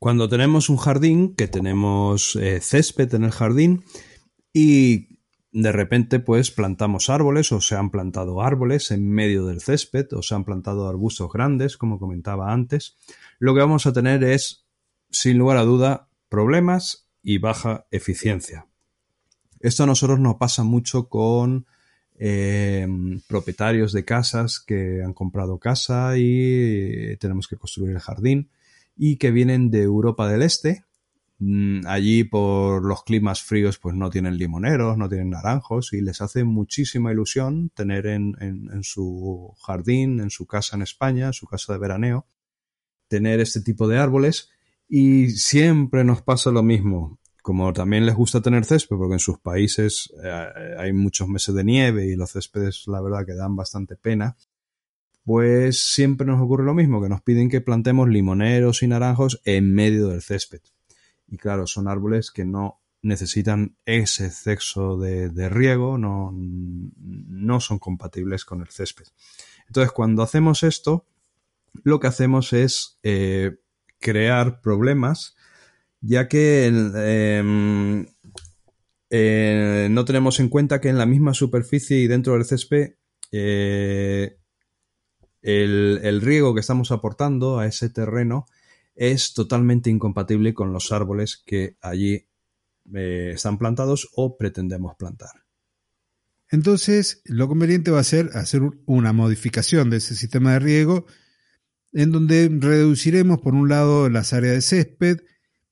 [0.00, 3.84] Cuando tenemos un jardín, que tenemos eh, césped en el jardín
[4.52, 5.19] y
[5.52, 10.22] de repente pues plantamos árboles o se han plantado árboles en medio del césped o
[10.22, 12.96] se han plantado arbustos grandes, como comentaba antes,
[13.38, 14.64] lo que vamos a tener es,
[15.10, 18.66] sin lugar a duda, problemas y baja eficiencia.
[19.58, 21.66] Esto a nosotros nos pasa mucho con
[22.18, 22.86] eh,
[23.26, 28.50] propietarios de casas que han comprado casa y tenemos que construir el jardín
[28.96, 30.84] y que vienen de Europa del Este
[31.86, 36.44] allí por los climas fríos pues no tienen limoneros, no tienen naranjos y les hace
[36.44, 38.34] muchísima ilusión tener en,
[38.82, 42.26] su jardín, en su casa en España, su casa de veraneo,
[43.08, 44.50] tener este tipo de árboles
[44.86, 47.18] y siempre nos pasa lo mismo.
[47.42, 51.64] Como también les gusta tener césped, porque en sus países eh, hay muchos meses de
[51.64, 54.36] nieve y los céspedes, la verdad, que dan bastante pena,
[55.24, 59.72] pues siempre nos ocurre lo mismo, que nos piden que plantemos limoneros y naranjos en
[59.72, 60.60] medio del césped.
[61.30, 68.44] Y claro, son árboles que no necesitan ese exceso de, riego, no, no son compatibles
[68.44, 69.06] con el césped.
[69.68, 71.06] Entonces, cuando hacemos esto,
[71.84, 73.56] lo que hacemos es eh,
[74.00, 75.36] crear problemas,
[76.00, 78.06] ya que em,
[79.10, 82.94] eh, no tenemos en cuenta que en la misma superficie y dentro del césped
[83.32, 84.36] eh,
[85.42, 88.46] el, el, riego que estamos aportando a ese terreno
[89.00, 92.28] es totalmente incompatible con los árboles que allí
[92.94, 95.30] eh, están plantados o pretendemos plantar.
[96.50, 101.06] Entonces, lo conveniente va a ser hacer una modificación de ese sistema de riego
[101.92, 105.20] en donde reduciremos por un lado las áreas de césped,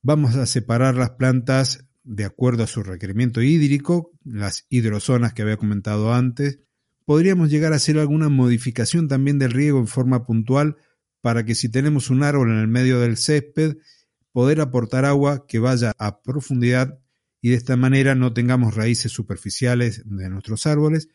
[0.01, 5.57] vamos a separar las plantas de acuerdo a su requerimiento hídrico, las hidrozonas que había
[5.57, 6.61] comentado antes.
[7.05, 10.77] Podríamos llegar a hacer alguna modificación también del riego en forma puntual
[11.21, 13.77] para que si tenemos un árbol en el medio del césped,
[14.31, 16.99] poder aportar agua que vaya a profundidad
[17.41, 21.09] y de esta manera no tengamos raíces superficiales de nuestros árboles.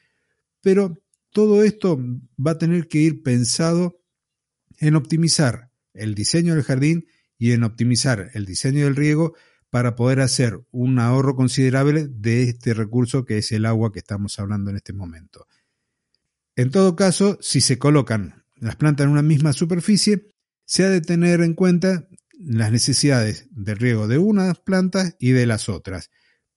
[0.61, 0.99] Pero
[1.31, 1.99] todo esto
[2.45, 4.01] va a tener que ir pensado
[4.79, 7.07] en optimizar el diseño del jardín
[7.39, 9.35] y en optimizar el diseño del riego
[9.71, 14.39] para poder hacer un ahorro considerable de este recurso que es el agua que estamos
[14.39, 15.47] hablando en este momento.
[16.57, 20.31] En todo caso, si se colocan las plantas en una misma superficie,
[20.65, 25.47] se ha de tener en cuenta las necesidades de riego de unas plantas y de
[25.47, 26.11] las otras,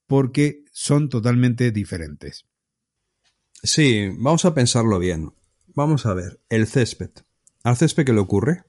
[0.06, 2.46] porque son totalmente diferentes.
[3.64, 5.32] Sí, vamos a pensarlo bien.
[5.68, 7.12] Vamos a ver, el césped.
[7.64, 8.64] Al césped que le ocurre,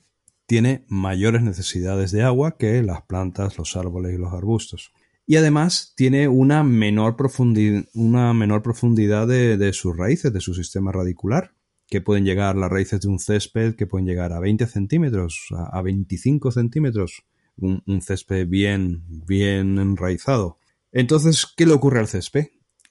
[0.47, 4.93] tiene mayores necesidades de agua que las plantas, los árboles y los arbustos.
[5.27, 11.53] Y además tiene una menor, profundidad de sus raíces, de su sistema radicular
[11.89, 15.81] que pueden llegar las raíces de un césped que pueden llegar a 20 centímetros, a,
[15.81, 17.25] 25 centímetros,
[17.57, 20.59] un, césped bien, bien enraizado.
[20.93, 22.49] Entonces, ¿qué le ocurre al césped?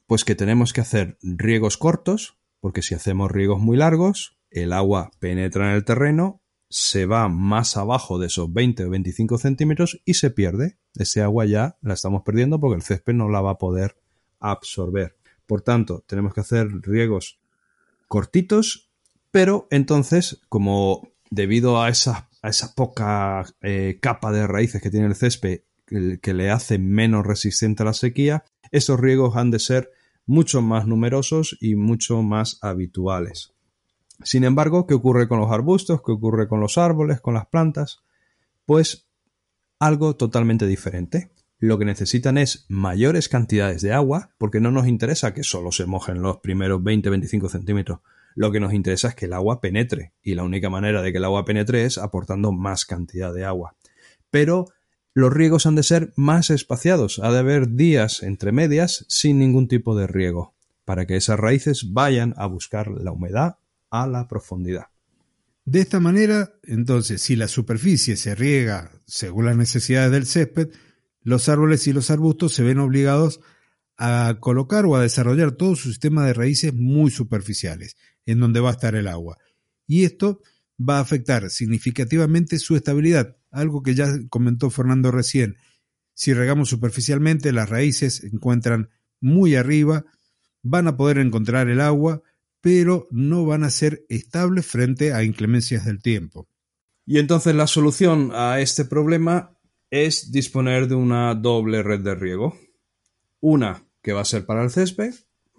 [0.08, 5.12] Pues que tenemos que hacer riegos cortos, porque si hacemos riegos muy largos, el agua
[5.20, 10.16] penetra en el terreno, se va más abajo de esos 20 o 25 centímetros y
[10.16, 10.78] se pierde.
[10.96, 13.96] Ese agua ya la estamos perdiendo porque el césped no la va a poder
[14.40, 15.16] absorber.
[15.46, 17.40] Por tanto, tenemos que hacer riegos
[18.08, 18.87] cortitos
[19.38, 22.28] pero entonces, como debido a esa,
[22.76, 27.86] poca eh, capa de raíces que tiene el césped que, le hace menos resistente a
[27.86, 29.92] la sequía, estos riegos han de ser
[30.26, 33.54] mucho más numerosos y mucho más habituales.
[34.24, 36.02] Sin embargo, ¿qué ocurre con los arbustos?
[36.04, 38.00] ¿Qué ocurre con los árboles, con las plantas?
[38.66, 39.08] Pues
[39.78, 41.30] algo totalmente diferente.
[41.60, 45.86] Lo que necesitan es mayores cantidades de agua, porque no nos interesa que solo se
[45.86, 48.00] mojen los primeros 20-25 centímetros.
[48.38, 51.18] Lo que nos interesa es que el agua penetre, y la única manera de que
[51.18, 53.76] el agua penetre es aportando más cantidad de agua.
[54.30, 54.68] Pero
[55.16, 59.68] los riegos han de ser más espaciados, ha de haber días entre medias sin ningún
[59.68, 60.54] tipo de riego,
[60.86, 63.58] para que esas raíces vayan a buscar la humedad
[63.90, 64.86] a la profundidad.
[65.66, 70.70] De esta manera, entonces, si la superficie se riega según las necesidades del césped,
[71.24, 73.40] los árboles y los arbustos se ven obligados
[73.98, 77.98] a colocar o a desarrollar todo su sistema de raíces muy superficiales,
[78.28, 79.38] en donde va a estar el agua.
[79.88, 80.42] Y esto
[80.78, 85.58] va a afectar significativamente su estabilidad, algo que ya comentó Fernando recién.
[86.14, 90.06] Si regamos superficialmente, las raíces se encuentran muy arriba,
[90.62, 92.22] van a poder encontrar el agua,
[92.62, 96.48] pero no van a ser estables frente a inclemencias del tiempo.
[97.06, 99.58] Y entonces la solución a este problema
[99.90, 102.60] es disponer de una doble red de riego.
[103.40, 105.14] Una que va a ser para el césped,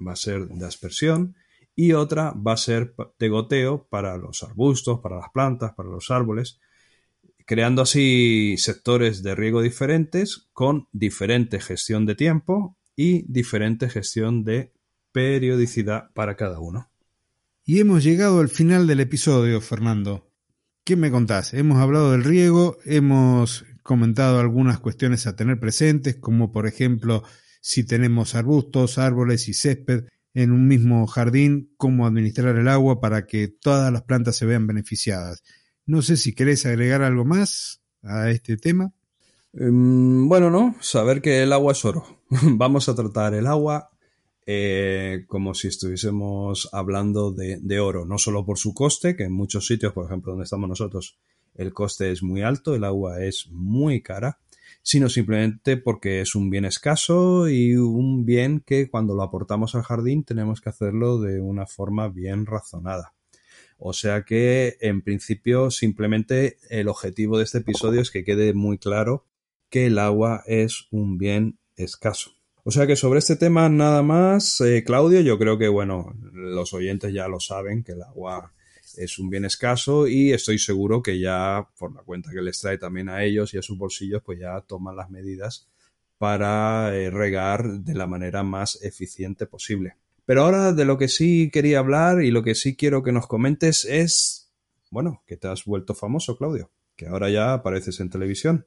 [0.06, 1.34] va a ser de aspersión,
[1.80, 6.10] y otra va a ser de goteo para los arbustos, para las plantas, para los
[6.10, 6.58] árboles,
[7.46, 14.72] creando así sectores de riego diferentes con diferente gestión de tiempo y diferente gestión de
[15.12, 16.90] periodicidad para cada uno.
[17.64, 20.32] Y hemos llegado al final del episodio, Fernando.
[20.82, 21.54] ¿Qué me contás?
[21.54, 27.22] Hemos hablado del riego, hemos comentado algunas cuestiones a tener presentes, como por ejemplo
[27.60, 33.26] si tenemos arbustos, árboles y césped en un mismo jardín, cómo administrar el agua para
[33.26, 35.42] que todas las plantas se vean beneficiadas.
[35.86, 38.92] No sé si querés agregar algo más a este tema.
[39.52, 42.04] Em, bueno, no, saber que el agua es oro.
[42.30, 43.90] Vamos a tratar el agua
[44.50, 49.66] eh, como si estuviésemos hablando de, oro, no solo por su coste, que en muchos
[49.66, 51.18] sitios, por ejemplo, donde estamos nosotros,
[51.54, 54.38] el coste es muy alto, el agua es muy cara,
[54.82, 59.82] sino simplemente porque es un bien escaso y un bien que cuando lo aportamos al
[59.82, 63.14] jardín tenemos que hacerlo de una forma bien razonada.
[63.78, 68.78] O sea que, en principio, simplemente el objetivo de este episodio es que quede muy
[68.78, 69.24] claro
[69.70, 72.32] que el agua es un bien escaso.
[72.64, 76.74] O sea que sobre este tema nada más, eh, Claudio, yo creo que bueno, los
[76.74, 78.52] oyentes ya lo saben, que el agua
[78.96, 82.78] es un bien escaso y estoy seguro que ya por la cuenta que les trae
[82.78, 85.68] también a ellos y a sus bolsillos, pues ya toman las medidas
[86.18, 89.96] para eh, regar de la manera más eficiente posible.
[90.26, 93.26] Pero ahora de lo que sí quería hablar y lo que sí quiero que nos
[93.26, 94.52] comentes es,
[94.90, 98.66] bueno, que te has vuelto famoso, Claudio, que ahora ya apareces en televisión.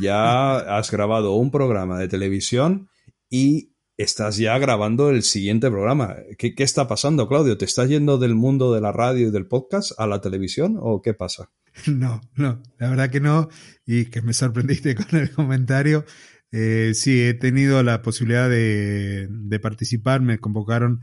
[0.00, 2.88] Ya has grabado un programa de televisión
[3.28, 3.69] y
[4.02, 6.16] estás ya grabando el siguiente programa.
[6.38, 7.58] ¿Qué, está pasando, Claudio?
[7.58, 11.02] ¿Te estás yendo del mundo de la radio y del podcast a la televisión o
[11.02, 11.50] qué pasa?
[11.86, 13.48] No, no, la verdad que no.
[13.86, 16.04] Y que me sorprendiste con el comentario.
[16.50, 19.28] Eh, sí, he tenido la posibilidad de,
[19.62, 20.20] participar.
[20.20, 21.00] Me convocaron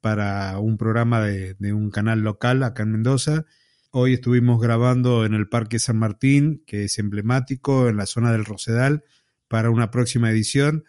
[0.00, 3.44] para un programa de, de un canal local acá en Mendoza.
[3.92, 8.44] Hoy estuvimos grabando en el Parque San Martín, que es emblemático, en la zona del
[8.44, 9.04] Rosedal,
[9.48, 10.84] para una próxima edición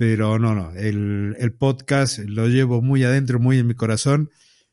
[0.00, 4.30] pero no, no, el, podcast lo llevo muy adentro, muy en mi corazón,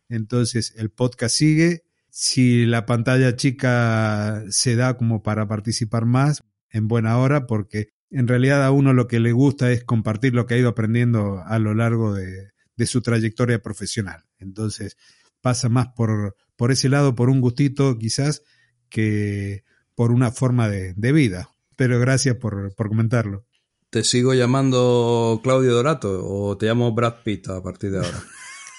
[0.07, 1.83] entonces el podcast sigue.
[2.09, 8.29] Si la pantalla chica se da como para participar más, en buena hora, porque en
[8.29, 11.59] realidad a uno lo que le gusta es compartir lo que ha ido aprendiendo a
[11.59, 14.23] lo largo de, de su trayectoria profesional.
[14.39, 14.95] Entonces
[15.41, 18.43] pasa más por, por ese lado, por un gustito quizás,
[18.87, 21.49] que por una forma de, de vida.
[21.75, 23.45] Pero gracias por, por comentarlo.
[23.89, 28.21] ¿Te sigo llamando Claudio Dorato o te llamo Brad Pitt a partir de ahora?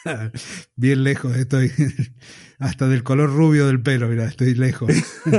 [0.76, 1.72] Bien lejos estoy.
[2.58, 4.90] Hasta del color rubio del pelo, mira, estoy lejos.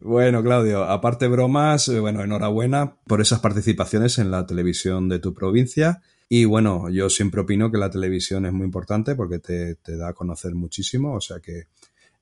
[0.00, 5.34] bueno, Claudio, aparte bromas, eh, bueno, enhorabuena por esas participaciones en la televisión de tu
[5.34, 6.00] provincia.
[6.30, 10.14] Y bueno, yo siempre opino que la televisión es muy importante porque te, da a
[10.14, 11.64] conocer muchísimo, o sea que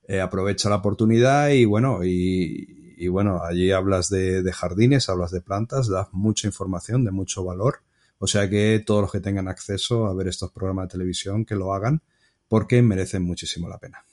[0.07, 5.41] eh, aprovecha la oportunidad y bueno, y, y bueno, allí hablas de, jardines, hablas de
[5.41, 7.83] plantas, das mucha información de mucho valor.
[8.17, 11.55] O sea que todos los que tengan acceso a ver estos programas de televisión, que
[11.55, 12.01] lo hagan,
[12.47, 14.03] porque merecen muchísimo la pena.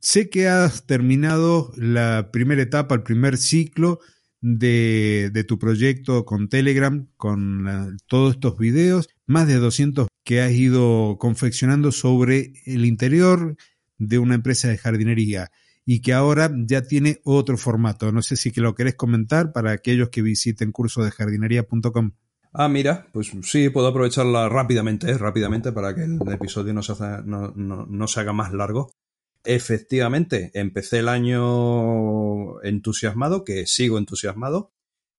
[0.00, 4.00] Sé que has terminado la primera etapa, el primer ciclo
[4.42, 10.52] de, de tu proyecto con Telegram, con todos estos videos, más de 200 que has
[10.52, 13.56] ido confeccionando sobre el interior
[13.96, 15.50] de una empresa de jardinería
[15.84, 18.12] y que ahora ya tiene otro formato.
[18.12, 21.80] No sé si que lo querés comentar para aquellos que visiten cursodejardineriacom
[22.52, 27.52] Ah, mira, pues sí, puedo aprovecharla rápidamente, rápidamente para que el episodio no se, no,
[27.54, 28.90] no se haga más largo.
[29.44, 34.72] Efectivamente, empecé el año entusiasmado, que sigo entusiasmado,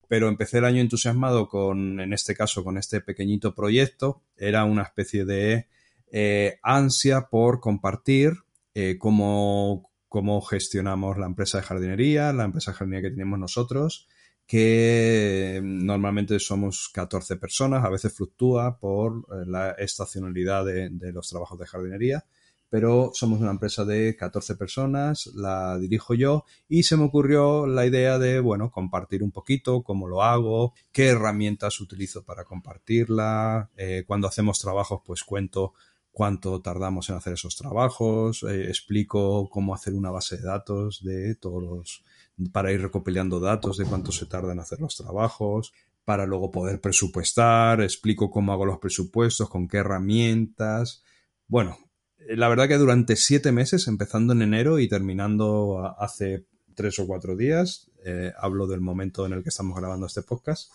[0.07, 4.21] pero empecé el año entusiasmado con, en este caso, con este pequeñito proyecto.
[4.35, 5.67] Era una especie de
[6.11, 8.33] eh, ansia por compartir
[8.75, 14.09] eh, cómo, cómo, gestionamos la empresa de jardinería, la empresa de jardinería que tenemos nosotros,
[14.45, 21.57] que normalmente somos 14 personas, a veces fluctúa por eh, la estacionalidad de los trabajos
[21.57, 22.25] de jardinería
[22.71, 27.85] pero somos una empresa de 14 personas, la dirijo yo y se me ocurrió la
[27.85, 34.05] idea de, bueno, compartir un poquito cómo lo hago, qué herramientas utilizo para compartirla, eh,
[34.07, 35.73] cuando hacemos trabajos pues cuento
[36.11, 41.35] cuánto tardamos en hacer esos trabajos, eh, explico cómo hacer una base de datos de
[41.35, 42.03] todos los,
[42.51, 46.81] para ir recopilando datos de cuánto se tarda en hacer los trabajos, para luego poder
[46.81, 51.03] presupuestar, explico cómo hago los presupuestos, con qué herramientas.
[51.47, 51.77] Bueno,
[52.17, 56.45] eh, la verdad que durante siete meses, empezando en enero y terminando hace
[56.75, 60.71] tres o cuatro días, eh, hablo del momento en el que estamos grabando este podcast,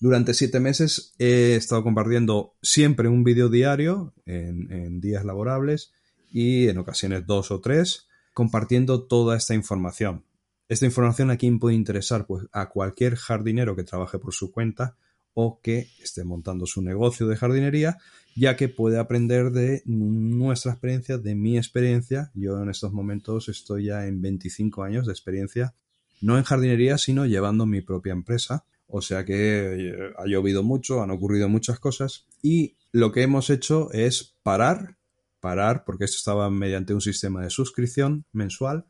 [0.00, 5.92] durante siete meses he estado compartiendo siempre un vídeo diario en, días laborables
[6.30, 10.24] y en ocasiones dos o tres, compartiendo toda esta información.
[10.68, 14.96] Esta información a quién puede interesar, pues a cualquier jardinero que trabaje por su cuenta
[15.34, 17.98] o que esté montando su negocio de jardinería
[18.38, 22.30] ya que puede aprender de nuestra experiencia, de mi experiencia.
[22.34, 25.74] Yo en estos momentos estoy ya en 25 años de experiencia,
[26.20, 28.64] no en jardinería, sino llevando mi propia empresa.
[28.88, 33.50] O sea que eh, ha llovido mucho, han ocurrido muchas cosas y lo que hemos
[33.50, 34.96] hecho es parar,
[35.40, 38.86] parar, porque esto estaba mediante un sistema de suscripción mensual.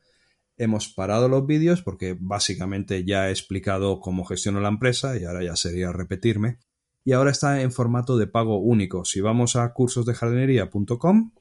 [0.56, 5.44] Hemos parado los vídeos porque básicamente ya he explicado cómo gestiono la empresa y ahora
[5.44, 6.58] ya sería repetirme
[7.04, 9.04] y ahora está en formato de pago único.
[9.04, 11.32] Si vamos a cursosdejardinería.com,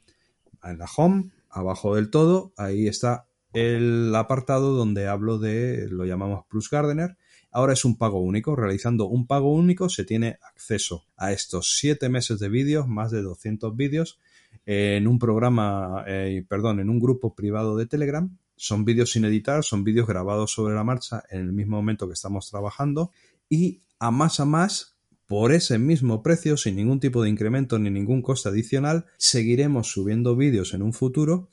[0.63, 6.45] en la home, abajo del todo, ahí está el apartado donde hablo de, lo llamamos
[6.47, 7.17] Plus Gardener.
[7.51, 8.55] Ahora es un pago único.
[8.55, 13.21] Realizando un pago único se tiene acceso a estos 7 meses de vídeos, más de
[13.21, 14.19] 200 vídeos,
[14.65, 18.37] en un programa, eh, perdón, en un grupo privado de Telegram.
[18.55, 22.13] Son vídeos sin editar, son vídeos grabados sobre la marcha en el mismo momento que
[22.13, 23.11] estamos trabajando.
[23.49, 27.89] Y a más a más por ese mismo precio, sin ningún tipo de incremento ni
[27.89, 31.49] ningún coste adicional, seguiremos subiendo vídeos en un futuro.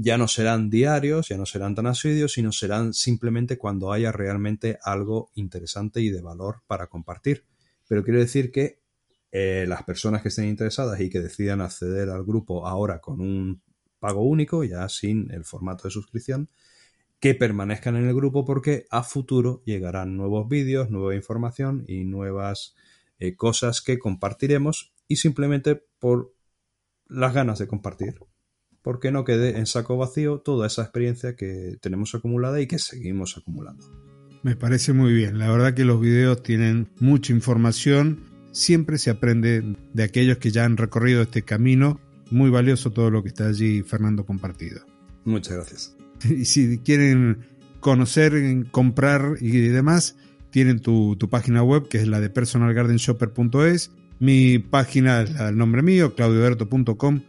[0.00, 4.78] Ya no serán diarios, ya no serán tan asiduos, sino serán simplemente cuando haya realmente
[4.84, 7.44] algo interesante y de valor para compartir.
[7.88, 8.78] Pero quiero decir que
[9.32, 13.60] eh, las personas que estén interesadas y que decidan acceder al grupo ahora con un
[13.98, 16.48] pago único, ya sin el formato de suscripción,
[17.18, 22.76] que permanezcan en el grupo porque a futuro llegarán nuevos vídeos, nueva información y nuevas
[23.18, 26.32] eh, cosas que compartiremos y simplemente por
[27.08, 28.20] las ganas de compartir.
[28.88, 33.36] Porque no quede en saco vacío toda esa experiencia que tenemos acumulada y que seguimos
[33.36, 33.84] acumulando.
[34.42, 35.38] Me parece muy bien.
[35.38, 38.20] La verdad que los videos tienen mucha información.
[38.50, 42.00] Siempre se aprende de aquellos que ya han recorrido este camino.
[42.30, 44.80] Muy valioso todo lo que está allí Fernando compartido.
[45.26, 45.96] Muchas gracias.
[46.30, 47.44] Y si quieren
[47.80, 48.32] conocer,
[48.70, 50.16] comprar y demás,
[50.48, 53.90] tienen tu, página web, que es la de personalgardenshopper.es.
[54.18, 57.20] Mi página es el nombre mío, claudioberto.com.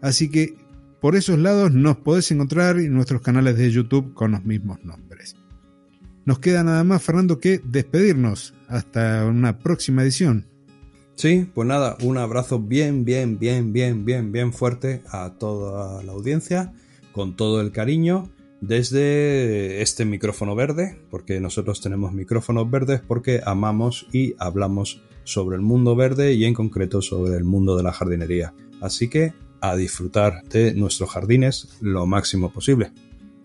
[0.00, 0.61] Así que
[1.02, 5.34] por esos lados nos podés encontrar en nuestros canales de YouTube con los mismos nombres.
[6.24, 8.54] Nos queda nada más, Fernando, que despedirnos.
[8.68, 10.46] Hasta una próxima edición.
[11.16, 16.12] Sí, pues nada, un abrazo bien, bien, bien, bien, bien, bien fuerte a toda la
[16.12, 16.72] audiencia,
[17.10, 18.30] con todo el cariño
[18.60, 25.62] desde este micrófono verde, porque nosotros tenemos micrófonos verdes porque amamos y hablamos sobre el
[25.62, 28.54] mundo verde y en concreto sobre el mundo de la jardinería.
[28.80, 29.32] Así que
[29.62, 32.92] a disfrutar de nuestros jardines lo máximo posible.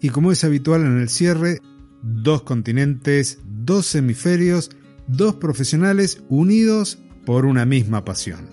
[0.01, 1.61] Y como es habitual en el cierre,
[2.01, 4.71] dos continentes, dos hemisferios,
[5.07, 8.49] dos profesionales unidos por una misma pasión,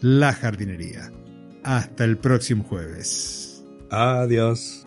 [0.00, 1.12] la jardinería.
[1.64, 3.64] Hasta el próximo jueves.
[3.90, 4.86] Adiós.